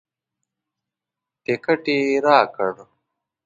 ټکټ 1.43 1.83
یې 1.95 2.01
راکړ. 2.25 2.71